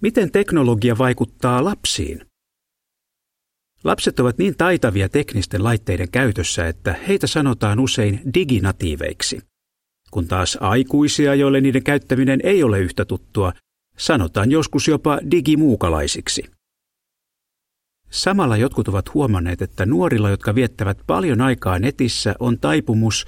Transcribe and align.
Miten 0.00 0.32
teknologia 0.32 0.98
vaikuttaa 0.98 1.64
lapsiin? 1.64 2.26
Lapset 3.84 4.20
ovat 4.20 4.38
niin 4.38 4.56
taitavia 4.56 5.08
teknisten 5.08 5.64
laitteiden 5.64 6.10
käytössä, 6.10 6.68
että 6.68 6.92
heitä 7.08 7.26
sanotaan 7.26 7.80
usein 7.80 8.20
diginatiiveiksi. 8.34 9.40
Kun 10.10 10.28
taas 10.28 10.58
aikuisia, 10.60 11.34
joille 11.34 11.60
niiden 11.60 11.84
käyttäminen 11.84 12.40
ei 12.42 12.62
ole 12.62 12.80
yhtä 12.80 13.04
tuttua, 13.04 13.52
sanotaan 13.98 14.50
joskus 14.50 14.88
jopa 14.88 15.18
digimuukalaisiksi. 15.30 16.42
Samalla 18.10 18.56
jotkut 18.56 18.88
ovat 18.88 19.14
huomanneet, 19.14 19.62
että 19.62 19.86
nuorilla, 19.86 20.30
jotka 20.30 20.54
viettävät 20.54 20.98
paljon 21.06 21.40
aikaa 21.40 21.78
netissä, 21.78 22.34
on 22.38 22.60
taipumus 22.60 23.26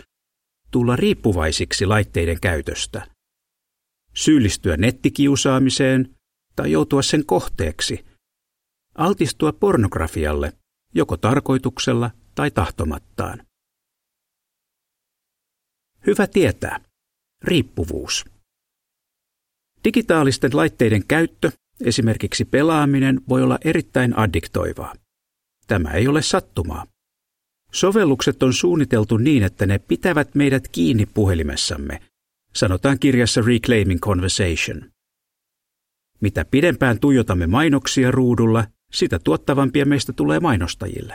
tulla 0.71 0.97
riippuvaisiksi 0.97 1.87
laitteiden 1.87 2.41
käytöstä. 2.41 3.07
Syyllistyä 4.15 4.77
nettikiusaamiseen 4.77 6.15
tai 6.61 6.73
joutua 6.73 7.03
sen 7.03 7.27
kohteeksi. 7.27 8.05
Altistua 8.95 9.53
pornografialle, 9.53 10.53
joko 10.95 11.17
tarkoituksella 11.17 12.11
tai 12.35 12.51
tahtomattaan. 12.51 13.47
Hyvä 16.07 16.27
tietää. 16.27 16.81
Riippuvuus. 17.43 18.25
Digitaalisten 19.85 20.51
laitteiden 20.55 21.07
käyttö, 21.07 21.53
esimerkiksi 21.85 22.45
pelaaminen, 22.45 23.21
voi 23.29 23.43
olla 23.43 23.59
erittäin 23.65 24.19
addiktoivaa. 24.19 24.95
Tämä 25.67 25.93
ei 25.93 26.09
ole 26.09 26.23
sattumaa. 26.23 26.87
Sovellukset 27.73 28.43
on 28.43 28.53
suunniteltu 28.53 29.17
niin, 29.17 29.43
että 29.43 29.67
ne 29.67 29.79
pitävät 29.79 30.35
meidät 30.35 30.69
kiinni 30.69 31.07
puhelimessamme, 31.07 32.01
sanotaan 32.55 32.99
kirjassa 32.99 33.41
Reclaiming 33.47 34.01
Conversation. 34.01 34.91
Mitä 36.21 36.45
pidempään 36.45 37.01
tuijotamme 37.01 37.47
mainoksia 37.47 38.11
ruudulla, 38.11 38.67
sitä 38.93 39.19
tuottavampia 39.19 39.85
meistä 39.87 40.13
tulee 40.13 40.41
mainostajille. 40.41 41.15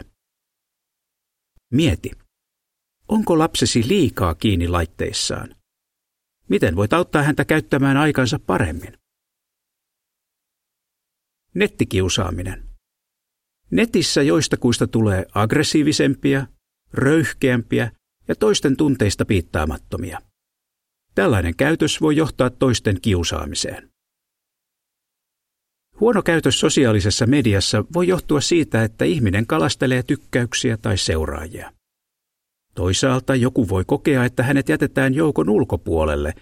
Mieti, 1.71 2.11
onko 3.07 3.39
lapsesi 3.39 3.88
liikaa 3.88 4.35
kiinni 4.35 4.67
laitteissaan? 4.67 5.55
Miten 6.49 6.75
voit 6.75 6.94
auttaa 6.94 7.23
häntä 7.23 7.45
käyttämään 7.45 7.97
aikansa 7.97 8.39
paremmin? 8.39 8.97
Nettikiusaaminen. 11.53 12.69
Netissä 13.72 14.22
joistakuista 14.22 14.88
tulee 14.88 15.25
aggressiivisempia, 15.33 16.47
röyhkeämpiä 16.94 17.91
ja 18.27 18.35
toisten 18.35 18.77
tunteista 18.77 19.25
piittaamattomia. 19.25 20.22
Tällainen 21.16 21.55
käytös 21.55 22.01
voi 22.01 22.16
johtaa 22.16 22.49
toisten 22.49 23.01
kiusaamiseen. 23.01 23.94
Huono 25.99 26.21
käytös 26.23 26.59
sosiaalisessa 26.59 27.25
mediassa 27.25 27.83
voi 27.93 28.07
johtua 28.07 28.41
siitä, 28.41 28.83
että 28.83 29.05
ihminen 29.05 29.47
kalastelee 29.47 30.03
tykkäyksiä 30.03 30.77
tai 30.77 30.97
seuraajia. 30.97 31.71
Toisaalta 32.75 33.35
joku 33.35 33.69
voi 33.69 33.83
kokea, 33.88 34.25
että 34.25 34.43
hänet 34.43 34.69
jätetään 34.69 35.13
joukon 35.13 35.49
ulkopuolelle, 35.49 36.33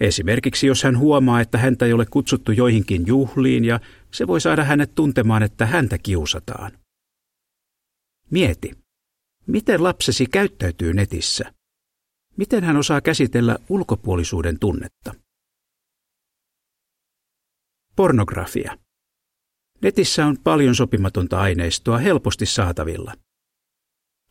esimerkiksi 0.00 0.66
jos 0.66 0.82
hän 0.82 0.98
huomaa, 0.98 1.40
että 1.40 1.58
häntä 1.58 1.86
ei 1.86 1.92
ole 1.92 2.06
kutsuttu 2.06 2.52
joihinkin 2.52 3.06
juhliin 3.06 3.64
ja 3.64 3.80
se 4.10 4.26
voi 4.26 4.40
saada 4.40 4.64
hänet 4.64 4.94
tuntemaan, 4.94 5.42
että 5.42 5.66
häntä 5.66 5.98
kiusataan. 5.98 6.72
Mieti, 8.30 8.70
miten 9.46 9.82
lapsesi 9.82 10.26
käyttäytyy 10.26 10.92
netissä? 10.92 11.52
Miten 12.36 12.64
hän 12.64 12.76
osaa 12.76 13.00
käsitellä 13.00 13.58
ulkopuolisuuden 13.68 14.58
tunnetta? 14.58 15.14
Pornografia. 17.96 18.78
Netissä 19.82 20.26
on 20.26 20.36
paljon 20.44 20.74
sopimatonta 20.74 21.40
aineistoa 21.40 21.98
helposti 21.98 22.46
saatavilla. 22.46 23.14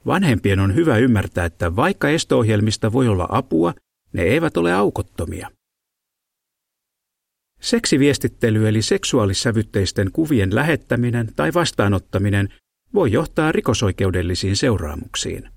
Vanhempien 0.06 0.60
on 0.60 0.76
hyvä 0.76 0.98
ymmärtää, 0.98 1.46
että 1.46 1.76
vaikka 1.76 2.10
estoohjelmista 2.10 2.92
voi 2.92 3.08
olla 3.08 3.28
apua, 3.30 3.74
ne 4.14 4.22
eivät 4.22 4.58
ole 4.58 4.74
aukottomia. 4.74 5.50
Seksiviestittely 7.62 8.68
eli 8.68 8.82
seksuaalissävytteisten 8.82 10.12
kuvien 10.12 10.56
lähettäminen 10.56 11.36
tai 11.36 11.54
vastaanottaminen 11.54 12.54
voi 12.94 13.12
johtaa 13.12 13.52
rikosoikeudellisiin 13.52 14.56
seuraamuksiin. 14.56 15.50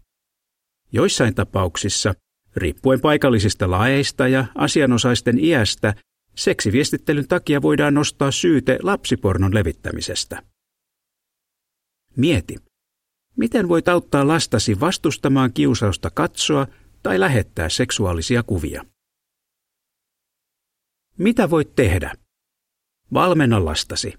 Joissain 0.92 1.34
tapauksissa, 1.34 2.14
riippuen 2.56 3.00
paikallisista 3.00 3.70
laeista 3.70 4.28
ja 4.28 4.46
asianosaisten 4.54 5.44
iästä, 5.44 5.94
Seksiviestittelyn 6.34 7.28
takia 7.28 7.62
voidaan 7.62 7.94
nostaa 7.94 8.30
syyte 8.30 8.78
lapsipornon 8.82 9.54
levittämisestä. 9.54 10.42
Mieti, 12.16 12.56
miten 13.36 13.68
voit 13.68 13.88
auttaa 13.88 14.28
lastasi 14.28 14.80
vastustamaan 14.80 15.52
kiusausta 15.52 16.10
katsoa 16.10 16.66
tai 17.02 17.20
lähettää 17.20 17.68
seksuaalisia 17.68 18.42
kuvia? 18.42 18.84
Mitä 21.18 21.50
voit 21.50 21.74
tehdä? 21.74 22.14
Valmenna 23.14 23.64
lastasi. 23.64 24.14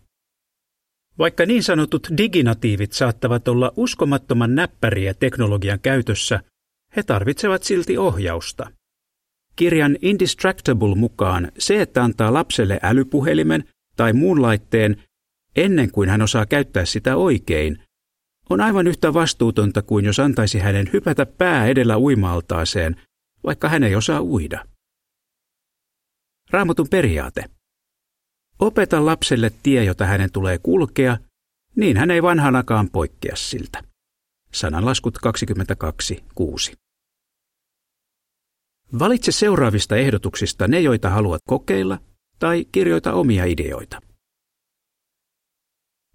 Vaikka 1.18 1.46
niin 1.46 1.64
sanotut 1.64 2.08
diginatiivit 2.18 2.94
saattavat 2.94 3.48
olla 3.48 3.74
uskomattoman 3.76 4.56
näppäriä 4.56 5.14
teknologian 5.14 5.80
käytössä, 5.80 6.44
he 6.96 7.04
tarvitsevat 7.04 7.64
silti 7.64 7.98
ohjausta. 7.98 8.72
Kirjan 9.56 9.98
Indistractable 10.02 10.96
mukaan 10.96 11.52
se, 11.60 11.82
että 11.82 12.04
antaa 12.04 12.34
lapselle 12.34 12.80
älypuhelimen 12.84 13.64
tai 13.96 14.14
muun 14.14 14.42
laitteen 14.42 15.04
ennen 15.56 15.92
kuin 15.92 16.10
hän 16.10 16.22
osaa 16.22 16.46
käyttää 16.46 16.86
sitä 16.86 17.16
oikein, 17.16 17.84
on 18.50 18.62
aivan 18.62 18.88
yhtä 18.88 19.14
vastuutonta 19.14 19.82
kuin 19.82 20.06
jos 20.06 20.20
antaisi 20.20 20.60
hänen 20.60 20.90
hypätä 20.94 21.26
pää 21.26 21.68
edellä 21.68 21.98
uimaltaaseen, 21.98 23.02
vaikka 23.44 23.70
hän 23.70 23.84
ei 23.84 23.96
osaa 23.96 24.22
uida. 24.22 24.66
Raamatun 26.52 26.88
periaate. 26.90 27.46
Opeta 28.60 29.06
lapselle 29.06 29.52
tie, 29.64 29.84
jota 29.84 30.06
hänen 30.06 30.32
tulee 30.32 30.58
kulkea, 30.58 31.18
niin 31.76 31.98
hän 31.98 32.12
ei 32.12 32.24
vanhanakaan 32.24 32.90
poikkea 32.90 33.36
siltä. 33.36 33.84
Sananlaskut 34.54 35.18
22.6. 35.18 36.74
Valitse 39.00 39.32
seuraavista 39.32 39.96
ehdotuksista 39.96 40.68
ne, 40.68 40.80
joita 40.80 41.10
haluat 41.10 41.42
kokeilla, 41.48 42.00
tai 42.40 42.66
kirjoita 42.72 43.14
omia 43.14 43.46
ideoita. 43.46 44.02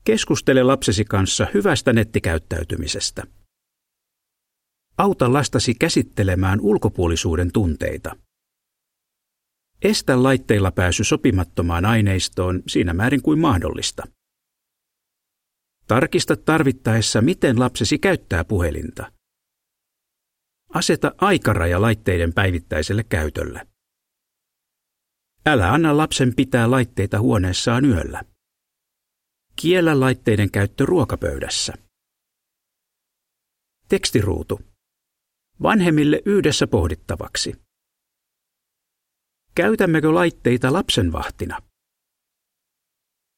Keskustele 0.04 0.62
lapsesi 0.62 1.04
kanssa 1.04 1.46
hyvästä 1.54 1.92
nettikäyttäytymisestä. 1.92 3.22
Auta 4.98 5.32
lastasi 5.32 5.74
käsittelemään 5.74 6.60
ulkopuolisuuden 6.60 7.52
tunteita. 7.52 8.16
Estä 9.82 10.22
laitteilla 10.22 10.70
pääsy 10.72 11.04
sopimattomaan 11.04 11.84
aineistoon 11.84 12.62
siinä 12.68 12.94
määrin 12.94 13.22
kuin 13.22 13.38
mahdollista. 13.38 14.02
Tarkista 15.86 16.36
tarvittaessa, 16.36 17.20
miten 17.20 17.60
lapsesi 17.60 17.98
käyttää 17.98 18.44
puhelinta– 18.44 19.12
Aseta 20.74 21.12
aikaraja 21.18 21.80
laitteiden 21.80 22.32
päivittäiselle 22.34 23.04
käytölle. 23.04 23.66
Älä 25.46 25.72
anna 25.72 25.96
lapsen 25.96 26.34
pitää 26.34 26.70
laitteita 26.70 27.20
huoneessaan 27.20 27.84
yöllä. 27.84 28.22
Kiellä 29.56 30.00
laitteiden 30.00 30.50
käyttö 30.50 30.86
ruokapöydässä. 30.86 31.72
Tekstiruutu. 33.88 34.60
Vanhemmille 35.62 36.22
yhdessä 36.26 36.66
pohdittavaksi. 36.66 37.54
Käytämmekö 39.54 40.14
laitteita 40.14 40.72
lapsen 40.72 41.12
vahtina? 41.12 41.62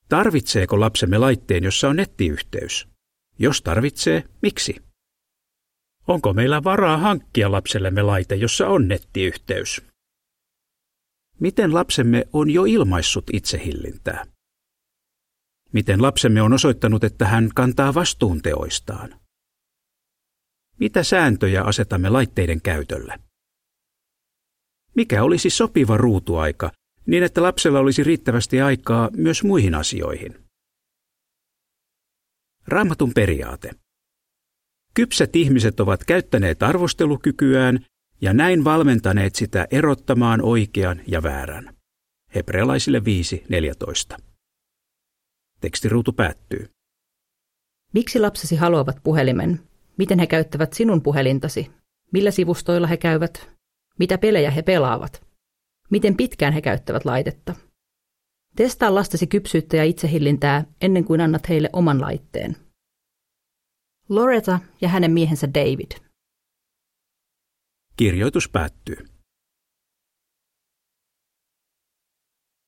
Tarvitseeko 0.09 0.81
lapsemme 0.81 1.19
laitteen, 1.19 1.65
jossa 1.65 1.89
on 1.89 1.97
nettiyhteys? 1.97 2.89
Jos 3.39 3.63
tarvitsee, 3.63 4.25
miksi? 4.43 4.90
Onko 6.11 6.33
meillä 6.33 6.65
varaa 6.65 6.97
hankkia 6.97 7.53
lapsellemme 7.53 8.03
laite, 8.03 8.35
jossa 8.35 8.69
on 8.69 8.89
nettiyhteys? 8.89 9.83
Miten 11.41 11.75
lapsemme 11.75 12.25
on 12.33 12.51
jo 12.51 12.65
ilmaissut 12.65 13.25
itsehillintää? 13.33 14.25
Miten 15.73 16.03
lapsemme 16.03 16.43
on 16.43 16.53
osoittanut, 16.53 17.05
että 17.05 17.27
hän 17.27 17.51
kantaa 17.55 17.95
vastuun 17.95 18.43
teoistaan? 18.43 19.21
Mitä 20.79 21.03
sääntöjä 21.03 21.63
asetamme 21.63 22.09
laitteiden 22.09 22.63
käytölle? 22.63 23.21
Mikä 24.95 25.23
olisi 25.23 25.51
sopiva 25.51 25.97
ruutuaika, 25.97 26.73
niin 27.07 27.23
että 27.23 27.43
lapsella 27.43 27.79
olisi 27.79 28.05
riittävästi 28.05 28.61
aikaa 28.61 29.11
myös 29.17 29.45
muihin 29.45 29.75
asioihin? 29.75 30.45
Raamatun 32.67 33.13
periaate. 33.15 33.71
Kypsät 34.95 35.37
ihmiset 35.37 35.81
ovat 35.81 36.05
käyttäneet 36.05 36.63
arvostelukykyään 36.63 37.85
ja 38.21 38.33
näin 38.33 38.65
valmentaneet 38.65 39.35
sitä 39.35 39.67
erottamaan 39.71 40.43
oikean 40.43 41.01
ja 41.07 41.23
väärän. 41.23 41.77
Hebrealaisille 42.35 43.03
5.14. 44.15 44.17
Tekstiruutu 45.61 46.13
päättyy. 46.13 46.71
Miksi 47.95 48.19
lapsesi 48.19 48.57
haluavat 48.57 48.97
puhelimen? 49.03 49.61
Miten 49.97 50.19
he 50.19 50.27
käyttävät 50.27 50.73
sinun 50.73 51.03
puhelintasi? 51.03 51.71
Millä 52.13 52.31
sivustoilla 52.31 52.87
he 52.87 52.97
käyvät? 52.97 53.51
Mitä 53.99 54.19
pelejä 54.19 54.51
he 54.51 54.63
pelaavat? 54.63 55.23
Miten 55.91 56.17
pitkään 56.17 56.53
he 56.53 56.61
käyttävät 56.61 57.05
laitetta? 57.05 57.55
Testaa 58.57 58.95
lastesi 58.95 59.27
kypsyyttä 59.27 59.77
ja 59.77 59.85
itsehillintää 59.85 60.65
ennen 60.81 61.05
kuin 61.05 61.21
annat 61.21 61.49
heille 61.49 61.71
oman 61.73 62.01
laitteen. 62.01 62.57
Loretta 64.11 64.61
ja 64.81 64.89
hänen 64.89 65.11
miehensä 65.11 65.49
David. 65.55 65.91
Kirjoitus 67.97 68.49
päättyy. 68.49 68.97